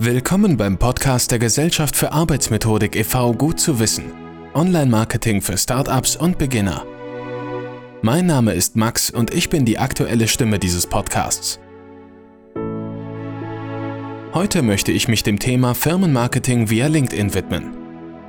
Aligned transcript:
Willkommen 0.00 0.56
beim 0.56 0.76
Podcast 0.76 1.30
der 1.30 1.38
Gesellschaft 1.38 1.94
für 1.94 2.10
Arbeitsmethodik 2.10 2.96
e.V. 2.96 3.32
Gut 3.32 3.60
zu 3.60 3.78
wissen. 3.78 4.12
Online-Marketing 4.52 5.40
für 5.40 5.56
Startups 5.56 6.16
und 6.16 6.36
Beginner. 6.36 6.84
Mein 8.02 8.26
Name 8.26 8.54
ist 8.54 8.74
Max 8.74 9.10
und 9.10 9.32
ich 9.32 9.50
bin 9.50 9.64
die 9.64 9.78
aktuelle 9.78 10.26
Stimme 10.26 10.58
dieses 10.58 10.88
Podcasts. 10.88 11.60
Heute 14.34 14.62
möchte 14.62 14.90
ich 14.90 15.06
mich 15.06 15.22
dem 15.22 15.38
Thema 15.38 15.74
Firmenmarketing 15.74 16.70
via 16.70 16.88
LinkedIn 16.88 17.32
widmen. 17.32 17.76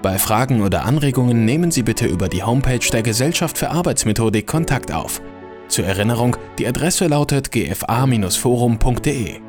Bei 0.03 0.19
Fragen 0.19 0.61
oder 0.61 0.85
Anregungen 0.85 1.45
nehmen 1.45 1.71
Sie 1.71 1.81
bitte 1.81 2.05
über 2.05 2.29
die 2.29 2.43
Homepage 2.43 2.87
der 2.91 3.01
Gesellschaft 3.01 3.57
für 3.57 3.71
Arbeitsmethodik 3.71 4.45
Kontakt 4.45 4.93
auf. 4.93 5.19
Zur 5.67 5.85
Erinnerung, 5.85 6.37
die 6.59 6.67
Adresse 6.67 7.07
lautet 7.07 7.51
gfa-forum.de. 7.51 9.41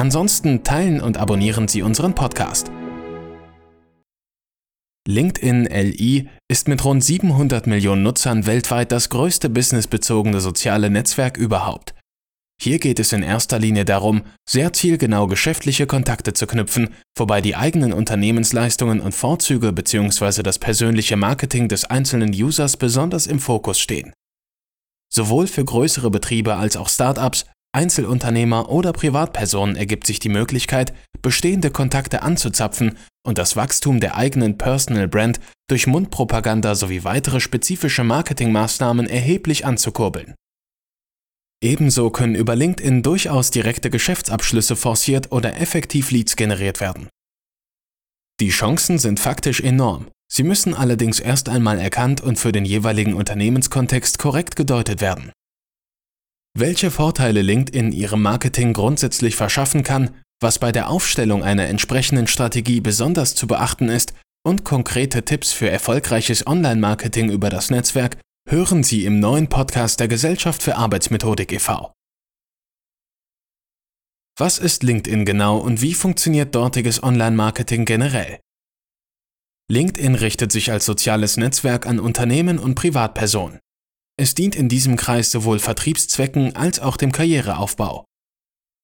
Ansonsten 0.00 0.64
teilen 0.64 1.02
und 1.02 1.18
abonnieren 1.18 1.68
Sie 1.68 1.82
unseren 1.82 2.14
Podcast. 2.14 2.70
LinkedIn 5.06 5.66
LI 5.66 6.26
ist 6.50 6.68
mit 6.68 6.82
rund 6.86 7.04
700 7.04 7.66
Millionen 7.66 8.02
Nutzern 8.02 8.46
weltweit 8.46 8.92
das 8.92 9.10
größte 9.10 9.50
businessbezogene 9.50 10.40
soziale 10.40 10.88
Netzwerk 10.88 11.36
überhaupt. 11.36 11.94
Hier 12.62 12.78
geht 12.78 12.98
es 12.98 13.12
in 13.12 13.22
erster 13.22 13.58
Linie 13.58 13.84
darum, 13.84 14.22
sehr 14.48 14.72
zielgenau 14.72 15.26
geschäftliche 15.26 15.86
Kontakte 15.86 16.32
zu 16.32 16.46
knüpfen, 16.46 16.94
wobei 17.18 17.42
die 17.42 17.56
eigenen 17.56 17.92
Unternehmensleistungen 17.92 19.00
und 19.00 19.14
Vorzüge 19.14 19.70
bzw. 19.70 20.42
das 20.42 20.58
persönliche 20.58 21.18
Marketing 21.18 21.68
des 21.68 21.84
einzelnen 21.84 22.30
Users 22.30 22.78
besonders 22.78 23.26
im 23.26 23.38
Fokus 23.38 23.78
stehen. 23.78 24.14
Sowohl 25.12 25.46
für 25.46 25.66
größere 25.66 26.10
Betriebe 26.10 26.54
als 26.54 26.78
auch 26.78 26.88
Startups 26.88 27.44
Einzelunternehmer 27.72 28.68
oder 28.68 28.92
Privatpersonen 28.92 29.76
ergibt 29.76 30.06
sich 30.06 30.18
die 30.18 30.28
Möglichkeit, 30.28 30.92
bestehende 31.22 31.70
Kontakte 31.70 32.22
anzuzapfen 32.22 32.98
und 33.24 33.38
das 33.38 33.54
Wachstum 33.54 34.00
der 34.00 34.16
eigenen 34.16 34.58
Personal 34.58 35.06
Brand 35.06 35.40
durch 35.68 35.86
Mundpropaganda 35.86 36.74
sowie 36.74 37.04
weitere 37.04 37.38
spezifische 37.38 38.02
Marketingmaßnahmen 38.02 39.06
erheblich 39.06 39.64
anzukurbeln. 39.64 40.34
Ebenso 41.62 42.10
können 42.10 42.34
über 42.34 42.56
LinkedIn 42.56 43.02
durchaus 43.02 43.50
direkte 43.50 43.90
Geschäftsabschlüsse 43.90 44.76
forciert 44.76 45.30
oder 45.30 45.60
effektiv 45.60 46.10
Leads 46.10 46.36
generiert 46.36 46.80
werden. 46.80 47.08
Die 48.40 48.48
Chancen 48.48 48.98
sind 48.98 49.20
faktisch 49.20 49.60
enorm. 49.60 50.08
Sie 50.32 50.42
müssen 50.42 50.74
allerdings 50.74 51.20
erst 51.20 51.50
einmal 51.50 51.78
erkannt 51.78 52.22
und 52.22 52.38
für 52.38 52.52
den 52.52 52.64
jeweiligen 52.64 53.12
Unternehmenskontext 53.12 54.18
korrekt 54.18 54.56
gedeutet 54.56 55.02
werden. 55.02 55.32
Welche 56.58 56.90
Vorteile 56.90 57.42
LinkedIn 57.42 57.92
Ihrem 57.92 58.22
Marketing 58.22 58.72
grundsätzlich 58.72 59.36
verschaffen 59.36 59.82
kann, 59.82 60.10
was 60.40 60.58
bei 60.58 60.72
der 60.72 60.90
Aufstellung 60.90 61.44
einer 61.44 61.66
entsprechenden 61.66 62.26
Strategie 62.26 62.80
besonders 62.80 63.34
zu 63.34 63.46
beachten 63.46 63.88
ist 63.88 64.14
und 64.44 64.64
konkrete 64.64 65.24
Tipps 65.24 65.52
für 65.52 65.70
erfolgreiches 65.70 66.46
Online-Marketing 66.46 67.30
über 67.30 67.50
das 67.50 67.70
Netzwerk 67.70 68.16
hören 68.48 68.82
Sie 68.82 69.04
im 69.04 69.20
neuen 69.20 69.48
Podcast 69.48 70.00
der 70.00 70.08
Gesellschaft 70.08 70.62
für 70.62 70.76
Arbeitsmethodik 70.76 71.52
e.V. 71.52 71.92
Was 74.38 74.58
ist 74.58 74.82
LinkedIn 74.82 75.24
genau 75.26 75.58
und 75.58 75.82
wie 75.82 75.94
funktioniert 75.94 76.54
dortiges 76.54 77.02
Online-Marketing 77.02 77.84
generell? 77.84 78.40
LinkedIn 79.70 80.16
richtet 80.16 80.50
sich 80.50 80.72
als 80.72 80.84
soziales 80.86 81.36
Netzwerk 81.36 81.86
an 81.86 82.00
Unternehmen 82.00 82.58
und 82.58 82.74
Privatpersonen. 82.74 83.60
Es 84.20 84.34
dient 84.34 84.54
in 84.54 84.68
diesem 84.68 84.96
Kreis 84.96 85.30
sowohl 85.30 85.58
Vertriebszwecken 85.58 86.54
als 86.54 86.78
auch 86.78 86.98
dem 86.98 87.10
Karriereaufbau. 87.10 88.04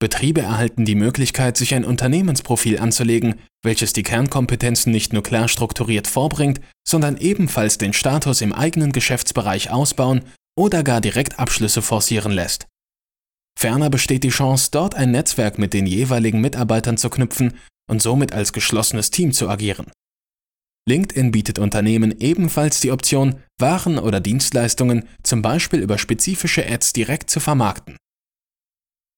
Betriebe 0.00 0.40
erhalten 0.40 0.86
die 0.86 0.94
Möglichkeit, 0.94 1.58
sich 1.58 1.74
ein 1.74 1.84
Unternehmensprofil 1.84 2.78
anzulegen, 2.78 3.34
welches 3.62 3.92
die 3.92 4.02
Kernkompetenzen 4.02 4.90
nicht 4.90 5.12
nur 5.12 5.22
klar 5.22 5.48
strukturiert 5.48 6.06
vorbringt, 6.06 6.62
sondern 6.88 7.18
ebenfalls 7.18 7.76
den 7.76 7.92
Status 7.92 8.40
im 8.40 8.54
eigenen 8.54 8.92
Geschäftsbereich 8.92 9.68
ausbauen 9.68 10.22
oder 10.58 10.82
gar 10.82 11.02
direkt 11.02 11.38
Abschlüsse 11.38 11.82
forcieren 11.82 12.32
lässt. 12.32 12.66
Ferner 13.58 13.90
besteht 13.90 14.24
die 14.24 14.30
Chance, 14.30 14.70
dort 14.72 14.94
ein 14.94 15.10
Netzwerk 15.10 15.58
mit 15.58 15.74
den 15.74 15.84
jeweiligen 15.84 16.40
Mitarbeitern 16.40 16.96
zu 16.96 17.10
knüpfen 17.10 17.58
und 17.90 18.00
somit 18.00 18.32
als 18.32 18.54
geschlossenes 18.54 19.10
Team 19.10 19.32
zu 19.32 19.50
agieren. 19.50 19.92
LinkedIn 20.88 21.32
bietet 21.32 21.58
Unternehmen 21.58 22.14
ebenfalls 22.20 22.80
die 22.80 22.92
Option, 22.92 23.40
Waren 23.58 23.98
oder 23.98 24.20
Dienstleistungen 24.20 25.08
zum 25.22 25.42
Beispiel 25.42 25.80
über 25.80 25.98
spezifische 25.98 26.64
Ads 26.64 26.92
direkt 26.92 27.28
zu 27.28 27.40
vermarkten. 27.40 27.96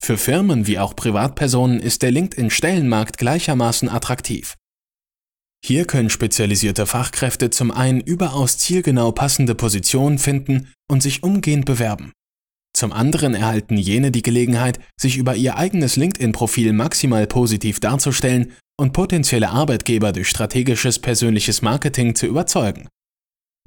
Für 0.02 0.16
Firmen 0.16 0.66
wie 0.66 0.78
auch 0.78 0.96
Privatpersonen 0.96 1.80
ist 1.80 2.02
der 2.02 2.10
LinkedIn-Stellenmarkt 2.10 3.18
gleichermaßen 3.18 3.88
attraktiv. 3.90 4.54
Hier 5.62 5.84
können 5.86 6.08
spezialisierte 6.08 6.86
Fachkräfte 6.86 7.50
zum 7.50 7.70
einen 7.70 8.00
überaus 8.00 8.58
zielgenau 8.58 9.12
passende 9.12 9.54
Positionen 9.54 10.18
finden 10.18 10.72
und 10.88 11.02
sich 11.02 11.22
umgehend 11.22 11.66
bewerben. 11.66 12.12
Zum 12.72 12.92
anderen 12.92 13.34
erhalten 13.34 13.76
jene 13.76 14.12
die 14.12 14.22
Gelegenheit, 14.22 14.78
sich 14.98 15.16
über 15.16 15.34
ihr 15.34 15.56
eigenes 15.56 15.96
LinkedIn-Profil 15.96 16.72
maximal 16.72 17.26
positiv 17.26 17.80
darzustellen 17.80 18.52
und 18.78 18.92
potenzielle 18.92 19.50
Arbeitgeber 19.50 20.12
durch 20.12 20.28
strategisches 20.28 20.98
persönliches 20.98 21.62
Marketing 21.62 22.14
zu 22.14 22.26
überzeugen. 22.26 22.88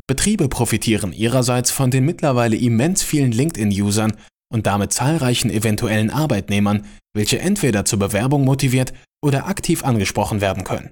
Betriebe 0.07 0.49
profitieren 0.49 1.13
ihrerseits 1.13 1.71
von 1.71 1.91
den 1.91 2.05
mittlerweile 2.05 2.55
immens 2.55 3.03
vielen 3.03 3.31
LinkedIn-Usern 3.31 4.17
und 4.51 4.67
damit 4.67 4.93
zahlreichen 4.93 5.49
eventuellen 5.49 6.09
Arbeitnehmern, 6.09 6.85
welche 7.13 7.39
entweder 7.39 7.85
zur 7.85 7.99
Bewerbung 7.99 8.43
motiviert 8.43 8.93
oder 9.23 9.47
aktiv 9.47 9.83
angesprochen 9.83 10.41
werden 10.41 10.63
können. 10.63 10.91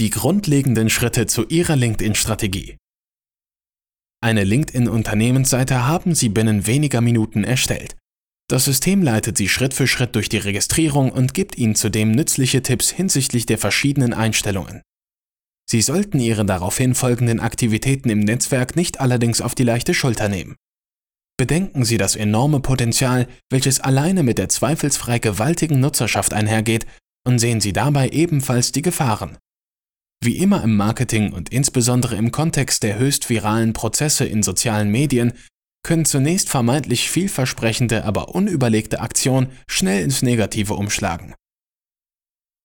Die 0.00 0.10
grundlegenden 0.10 0.90
Schritte 0.90 1.26
zu 1.26 1.46
Ihrer 1.46 1.76
LinkedIn-Strategie. 1.76 2.76
Eine 4.20 4.42
LinkedIn-Unternehmensseite 4.42 5.86
haben 5.86 6.14
Sie 6.14 6.28
binnen 6.28 6.66
weniger 6.66 7.00
Minuten 7.00 7.44
erstellt. 7.44 7.96
Das 8.48 8.66
System 8.66 9.02
leitet 9.02 9.38
Sie 9.38 9.48
Schritt 9.48 9.72
für 9.72 9.86
Schritt 9.86 10.14
durch 10.14 10.28
die 10.28 10.38
Registrierung 10.38 11.10
und 11.10 11.32
gibt 11.32 11.56
Ihnen 11.56 11.74
zudem 11.74 12.12
nützliche 12.12 12.62
Tipps 12.62 12.90
hinsichtlich 12.90 13.46
der 13.46 13.58
verschiedenen 13.58 14.12
Einstellungen. 14.12 14.82
Sie 15.66 15.80
sollten 15.80 16.20
Ihre 16.20 16.44
daraufhin 16.44 16.94
folgenden 16.94 17.40
Aktivitäten 17.40 18.10
im 18.10 18.20
Netzwerk 18.20 18.76
nicht 18.76 19.00
allerdings 19.00 19.40
auf 19.40 19.54
die 19.54 19.64
leichte 19.64 19.94
Schulter 19.94 20.28
nehmen. 20.28 20.56
Bedenken 21.38 21.84
Sie 21.84 21.96
das 21.96 22.16
enorme 22.16 22.60
Potenzial, 22.60 23.26
welches 23.50 23.80
alleine 23.80 24.22
mit 24.22 24.38
der 24.38 24.50
zweifelsfrei 24.50 25.18
gewaltigen 25.18 25.80
Nutzerschaft 25.80 26.32
einhergeht, 26.32 26.86
und 27.26 27.38
sehen 27.38 27.60
Sie 27.60 27.72
dabei 27.72 28.10
ebenfalls 28.10 28.72
die 28.72 28.82
Gefahren. 28.82 29.38
Wie 30.22 30.36
immer 30.36 30.62
im 30.62 30.76
Marketing 30.76 31.32
und 31.32 31.48
insbesondere 31.48 32.16
im 32.16 32.30
Kontext 32.30 32.82
der 32.82 32.98
höchst 32.98 33.30
viralen 33.30 33.72
Prozesse 33.72 34.26
in 34.26 34.42
sozialen 34.42 34.90
Medien 34.90 35.32
können 35.84 36.04
zunächst 36.04 36.48
vermeintlich 36.48 37.08
vielversprechende, 37.08 38.04
aber 38.04 38.34
unüberlegte 38.34 39.00
Aktionen 39.00 39.52
schnell 39.68 40.02
ins 40.02 40.22
Negative 40.22 40.74
umschlagen. 40.74 41.34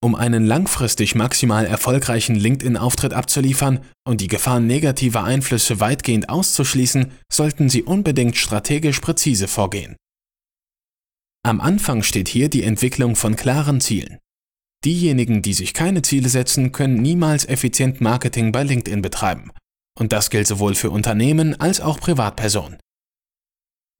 Um 0.01 0.15
einen 0.15 0.45
langfristig 0.45 1.13
maximal 1.13 1.65
erfolgreichen 1.65 2.35
LinkedIn-Auftritt 2.35 3.13
abzuliefern 3.13 3.81
und 4.07 4.21
die 4.21 4.29
Gefahr 4.29 4.61
negativer 4.61 5.25
Einflüsse 5.25 5.81
weitgehend 5.81 6.29
auszuschließen, 6.29 7.11
sollten 7.29 7.69
Sie 7.69 7.83
unbedingt 7.83 8.37
strategisch 8.37 9.01
präzise 9.01 9.49
vorgehen. 9.49 9.97
Am 11.43 11.59
Anfang 11.59 12.03
steht 12.03 12.29
hier 12.29 12.49
die 12.49 12.63
Entwicklung 12.63 13.17
von 13.17 13.35
klaren 13.35 13.81
Zielen. 13.81 14.19
Diejenigen, 14.85 15.41
die 15.41 15.53
sich 15.53 15.73
keine 15.73 16.01
Ziele 16.01 16.29
setzen, 16.29 16.71
können 16.71 17.01
niemals 17.01 17.43
effizient 17.45 17.99
Marketing 17.99 18.53
bei 18.53 18.63
LinkedIn 18.63 19.01
betreiben. 19.01 19.51
Und 19.97 20.13
das 20.13 20.29
gilt 20.29 20.47
sowohl 20.47 20.75
für 20.75 20.91
Unternehmen 20.91 21.59
als 21.59 21.81
auch 21.81 21.99
Privatpersonen. 21.99 22.77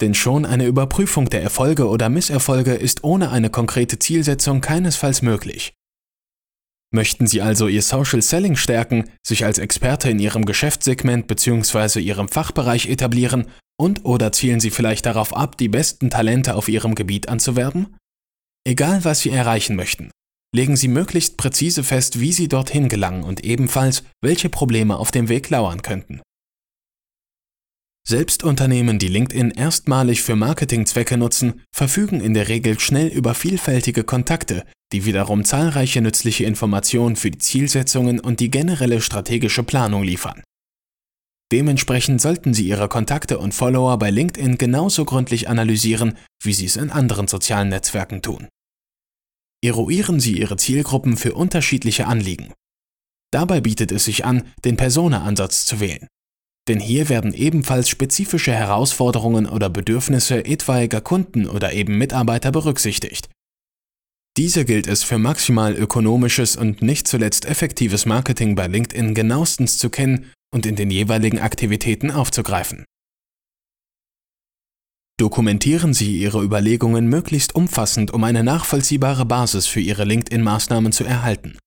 Denn 0.01 0.13
schon 0.13 0.45
eine 0.45 0.65
Überprüfung 0.65 1.29
der 1.29 1.41
Erfolge 1.41 1.87
oder 1.87 2.09
Misserfolge 2.09 2.73
ist 2.73 3.03
ohne 3.03 3.31
eine 3.31 3.49
konkrete 3.49 3.99
Zielsetzung 3.99 4.61
keinesfalls 4.61 5.22
möglich. 5.22 5.73
Möchten 6.91 7.28
Sie 7.28 7.41
also 7.41 7.67
Ihr 7.67 7.84
Social 7.84 8.22
Selling 8.22 8.55
stärken, 8.55 9.11
sich 9.25 9.46
als 9.46 9.59
Experte 9.59 10.09
in 10.09 10.19
Ihrem 10.19 10.46
Geschäftssegment 10.46 11.28
bzw. 11.28 11.99
Ihrem 11.99 12.29
Fachbereich 12.29 12.87
etablieren 12.87 13.46
und 13.79 14.05
oder 14.05 14.31
zielen 14.31 14.59
Sie 14.59 14.72
vielleicht 14.72 15.05
darauf 15.05 15.35
ab, 15.35 15.57
die 15.57 15.69
besten 15.69 16.09
Talente 16.09 16.55
auf 16.55 16.67
Ihrem 16.67 16.95
Gebiet 16.95 17.29
anzuwerben? 17.29 17.95
Egal 18.66 19.05
was 19.05 19.22
Sie 19.22 19.29
erreichen 19.29 19.75
möchten, 19.75 20.09
legen 20.53 20.75
Sie 20.75 20.87
möglichst 20.87 21.37
präzise 21.37 21.84
fest, 21.84 22.19
wie 22.19 22.34
Sie 22.34 22.47
dorthin 22.47 22.90
gelangen 22.90 23.23
und 23.23 23.43
ebenfalls, 23.43 24.03
welche 24.22 24.49
Probleme 24.49 24.97
auf 24.97 25.11
dem 25.11 25.29
Weg 25.29 25.49
lauern 25.49 25.84
könnten. 25.84 26.22
Selbst 28.09 28.44
Unternehmen, 28.44 28.97
die 28.97 29.08
LinkedIn 29.08 29.52
erstmalig 29.52 30.23
für 30.23 30.35
Marketingzwecke 30.35 31.16
nutzen, 31.16 31.61
verfügen 31.72 32.22
in 32.22 32.34
der 32.34 32.47
Regel 32.47 32.79
schnell 32.79 33.06
über 33.06 33.35
vielfältige 33.35 34.03
Kontakte, 34.03 34.66
die 34.91 35.06
wiederum 35.06 35.44
zahlreiche 35.46 36.02
nützliche 36.02 36.46
Informationen 36.46 37.17
für 37.17 37.29
die 37.29 37.38
Zielsetzungen 37.38 38.20
und 38.20 38.40
die 38.40 38.50
generelle 38.50 39.02
strategische 39.02 39.61
Planung 39.61 40.02
liefern. 40.02 40.41
Dementsprechend 41.52 42.20
sollten 42.20 42.56
Sie 42.56 42.67
Ihre 42.67 42.90
Kontakte 42.90 43.38
und 43.38 43.53
Follower 43.53 44.00
bei 44.00 44.09
LinkedIn 44.09 44.58
genauso 44.58 45.05
gründlich 45.05 45.47
analysieren, 45.47 46.17
wie 46.41 46.53
Sie 46.53 46.66
es 46.66 46.78
in 46.78 46.90
anderen 46.90 47.28
sozialen 47.28 47.70
Netzwerken 47.70 48.23
tun. 48.23 48.47
eruieren 49.64 50.20
Sie 50.20 50.40
Ihre 50.40 50.58
Zielgruppen 50.58 51.16
für 51.16 51.35
unterschiedliche 51.35 52.08
Anliegen. 52.08 52.53
Dabei 53.32 53.62
bietet 53.62 53.91
es 53.91 54.05
sich 54.05 54.26
an, 54.26 54.52
den 54.66 54.78
Persona-Ansatz 54.78 55.67
zu 55.67 55.79
wählen. 55.79 56.08
Denn 56.69 56.79
hier 56.79 57.09
werden 57.09 57.33
ebenfalls 57.33 57.89
spezifische 57.89 58.53
Herausforderungen 58.53 59.47
oder 59.47 59.69
Bedürfnisse 59.69 60.45
etwaiger 60.45 61.01
Kunden 61.01 61.47
oder 61.47 61.73
eben 61.73 61.97
Mitarbeiter 61.97 62.51
berücksichtigt. 62.51 63.27
Diese 64.37 64.63
gilt 64.63 64.87
es 64.87 65.03
für 65.03 65.17
maximal 65.17 65.73
ökonomisches 65.73 66.55
und 66.55 66.81
nicht 66.81 67.07
zuletzt 67.07 67.45
effektives 67.45 68.05
Marketing 68.05 68.55
bei 68.55 68.67
LinkedIn 68.67 69.16
genauestens 69.16 69.79
zu 69.79 69.89
kennen 69.89 70.31
und 70.53 70.66
in 70.66 70.77
den 70.77 70.91
jeweiligen 70.91 71.39
Aktivitäten 71.39 72.11
aufzugreifen. 72.11 72.85
Dokumentieren 75.19 75.93
Sie 75.93 76.17
Ihre 76.17 76.41
Überlegungen 76.41 77.07
möglichst 77.07 77.53
umfassend, 77.53 78.11
um 78.11 78.23
eine 78.23 78.43
nachvollziehbare 78.43 79.25
Basis 79.25 79.67
für 79.67 79.81
Ihre 79.81 80.05
LinkedIn-Maßnahmen 80.05 80.93
zu 80.93 81.03
erhalten. 81.03 81.57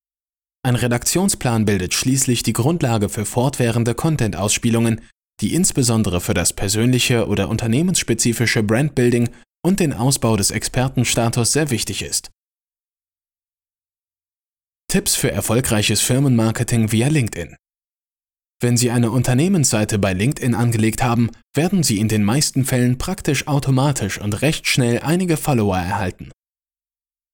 Ein 0.64 0.76
Redaktionsplan 0.76 1.64
bildet 1.64 1.92
schließlich 1.94 2.42
die 2.42 2.52
Grundlage 2.52 3.08
für 3.08 3.24
fortwährende 3.24 3.94
Content-Ausspielungen, 3.94 5.00
die 5.40 5.54
insbesondere 5.54 6.20
für 6.20 6.34
das 6.34 6.52
persönliche 6.52 7.26
oder 7.26 7.48
unternehmensspezifische 7.48 8.62
Brandbuilding 8.62 9.30
und 9.64 9.80
den 9.80 9.92
Ausbau 9.92 10.36
des 10.36 10.50
Expertenstatus 10.50 11.52
sehr 11.52 11.70
wichtig 11.70 12.02
ist. 12.02 12.30
Tipps 14.88 15.16
für 15.16 15.32
erfolgreiches 15.32 16.00
Firmenmarketing 16.00 16.92
via 16.92 17.08
LinkedIn 17.08 17.56
wenn 18.62 18.76
Sie 18.76 18.92
eine 18.92 19.10
Unternehmensseite 19.10 19.98
bei 19.98 20.12
LinkedIn 20.12 20.54
angelegt 20.54 21.02
haben, 21.02 21.30
werden 21.52 21.82
Sie 21.82 21.98
in 21.98 22.06
den 22.06 22.22
meisten 22.22 22.64
Fällen 22.64 22.96
praktisch 22.96 23.48
automatisch 23.48 24.20
und 24.20 24.40
recht 24.40 24.68
schnell 24.68 25.00
einige 25.00 25.36
Follower 25.36 25.76
erhalten. 25.76 26.30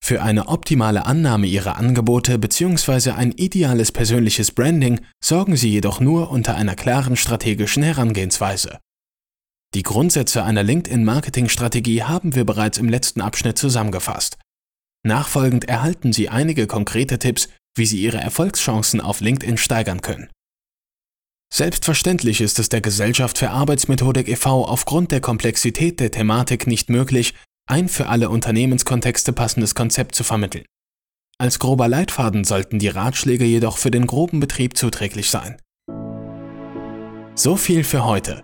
Für 0.09 0.23
eine 0.23 0.49
optimale 0.49 1.05
Annahme 1.05 1.47
Ihrer 1.47 1.77
Angebote 1.77 2.39
bzw. 2.39 3.11
ein 3.11 3.33
ideales 3.33 3.93
persönliches 3.93 4.53
Branding 4.53 5.03
sorgen 5.23 5.55
Sie 5.55 5.69
jedoch 5.69 6.01
nur 6.01 6.31
unter 6.31 6.55
einer 6.55 6.77
klaren 6.77 7.15
strategischen 7.15 7.83
Herangehensweise. 7.83 8.79
Die 9.75 9.83
Grundsätze 9.83 10.45
einer 10.45 10.63
LinkedIn-Marketing-Strategie 10.63 12.05
haben 12.05 12.35
wir 12.35 12.47
bereits 12.47 12.79
im 12.79 12.89
letzten 12.89 13.21
Abschnitt 13.21 13.59
zusammengefasst. 13.59 14.39
Nachfolgend 15.07 15.67
erhalten 15.67 16.15
Sie 16.15 16.31
einige 16.31 16.67
konkrete 16.67 17.19
Tipps, 17.19 17.51
wie 17.77 17.85
Sie 17.85 18.01
Ihre 18.01 18.17
Erfolgschancen 18.17 19.03
auf 19.03 19.21
LinkedIn 19.21 19.59
steigern 19.59 20.01
können. 20.01 20.31
Selbstverständlich 21.53 22.41
ist 22.41 22.59
es 22.59 22.71
der 22.71 22.81
Gesellschaft 22.81 23.37
für 23.37 23.51
Arbeitsmethodik 23.51 24.29
e.V. 24.29 24.65
aufgrund 24.65 25.13
der 25.13 25.21
Komplexität 25.21 26.01
der 26.01 26.11
Thematik 26.11 26.67
nicht 26.67 26.89
möglich, 26.89 27.35
ein 27.69 27.89
für 27.89 28.09
alle 28.09 28.31
Unternehmenskontexte 28.31 29.33
passendes 29.33 29.75
Konzept 29.75 30.15
zu 30.15 30.25
vermitteln. 30.25 30.65
Als 31.39 31.59
grober 31.59 31.87
Leitfaden 31.87 32.45
sollten 32.45 32.79
die 32.79 32.89
Ratschläge 32.89 33.45
jedoch 33.45 33.79
für 33.79 33.91
den 33.91 34.07
groben 34.07 34.41
Betrieb 34.41 34.77
zuträglich 34.77 35.31
sein. 35.31 35.61
So 37.35 37.57
viel 37.57 37.85
für 37.85 38.05
heute. 38.05 38.43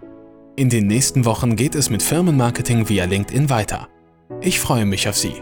In 0.56 0.68
den 0.68 0.86
nächsten 0.86 1.24
Wochen 1.24 1.56
geht 1.56 1.74
es 1.74 1.90
mit 1.90 2.02
Firmenmarketing 2.02 2.88
via 2.88 3.06
LinkedIn 3.06 3.50
weiter. 3.50 3.88
Ich 4.40 4.60
freue 4.60 4.86
mich 4.86 5.08
auf 5.08 5.16
Sie. 5.16 5.34